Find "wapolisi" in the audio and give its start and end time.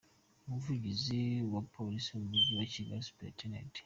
1.53-2.11